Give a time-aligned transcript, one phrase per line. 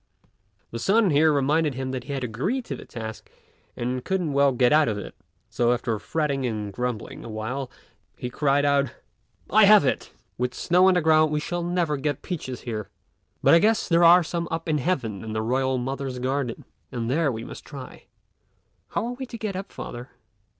[0.71, 3.29] His son here reminded him that he had agreed to the task
[3.77, 5.13] and couldn't well get out of it;
[5.47, 7.69] so, after fretting and grumbling awhile,
[8.17, 8.89] he cried out,
[9.51, 10.11] "I have it!
[10.39, 12.89] with snow on the ground we shall never get peaches here;
[13.43, 17.07] but I guess there are some up in heaven in the Royal Mother's garden, and
[17.07, 18.05] there we must try."
[18.87, 20.09] "How are we to get up, father?"